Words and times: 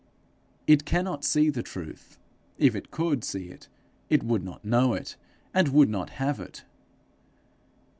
It 0.65 0.83
cannot 0.83 1.23
see 1.23 1.51
the 1.51 1.61
truth. 1.61 2.17
If 2.57 2.73
it 2.73 2.89
could 2.89 3.23
see 3.23 3.49
it, 3.49 3.67
it 4.09 4.23
would 4.23 4.43
not 4.43 4.65
know 4.65 4.95
it, 4.95 5.15
and 5.53 5.67
would 5.67 5.89
not 5.89 6.09
have 6.17 6.39
it. 6.39 6.65